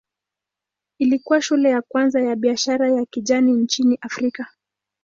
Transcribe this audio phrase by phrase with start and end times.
[0.99, 4.47] Ilikuwa shule ya kwanza ya biashara ya kijani nchini Afrika.